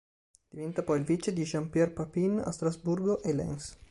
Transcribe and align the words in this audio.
Diventa 0.49 0.81
poi 0.81 0.97
il 0.97 1.05
vice 1.05 1.31
di 1.31 1.43
Jean-Pierre 1.43 1.91
Papin 1.91 2.41
a 2.43 2.51
Strasburgo 2.51 3.21
e 3.21 3.33
Lens. 3.33 3.77